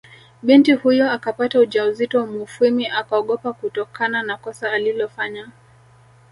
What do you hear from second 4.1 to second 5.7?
na kosa alilolifanya